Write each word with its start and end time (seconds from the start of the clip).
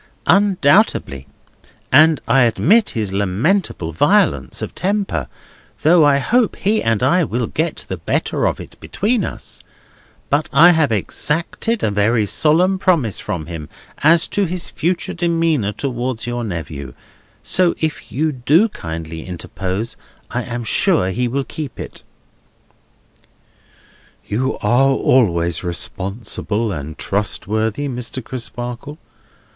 "Undoubtedly; 0.25 1.27
and 1.91 2.21
I 2.27 2.39
admit 2.41 2.89
his 2.97 3.13
lamentable 3.13 3.91
violence 3.91 4.63
of 4.63 4.73
temper, 4.73 5.27
though 5.83 6.03
I 6.03 6.17
hope 6.17 6.55
he 6.55 6.81
and 6.81 7.03
I 7.03 7.23
will 7.23 7.45
get 7.45 7.85
the 7.87 7.97
better 7.97 8.47
of 8.47 8.59
it 8.59 8.75
between 8.79 9.23
us. 9.23 9.61
But 10.31 10.49
I 10.51 10.71
have 10.71 10.91
exacted 10.91 11.83
a 11.83 11.91
very 11.91 12.25
solemn 12.25 12.79
promise 12.79 13.19
from 13.19 13.45
him 13.45 13.69
as 13.99 14.25
to 14.29 14.45
his 14.45 14.71
future 14.71 15.13
demeanour 15.13 15.71
towards 15.71 16.25
your 16.25 16.43
nephew, 16.43 16.95
if 17.45 18.11
you 18.11 18.31
do 18.31 18.69
kindly 18.69 19.23
interpose; 19.23 19.97
and 20.31 20.49
I 20.49 20.51
am 20.51 20.63
sure 20.63 21.11
he 21.11 21.27
will 21.27 21.43
keep 21.43 21.79
it." 21.79 22.03
"You 24.25 24.57
are 24.63 24.93
always 24.95 25.63
responsible 25.63 26.71
and 26.71 26.97
trustworthy, 26.97 27.87
Mr. 27.87 28.23
Crisparkle. 28.23 28.97